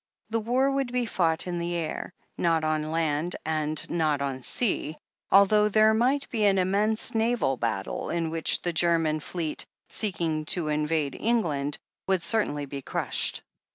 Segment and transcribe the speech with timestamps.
[0.31, 2.11] The war would be fought in the air.
[2.35, 4.97] Not on land and not on sea,
[5.31, 10.69] although there might be an immense naval battle, in which the German fleet, seeking to
[10.69, 11.77] invade England,
[12.07, 13.43] would certainly be crushed.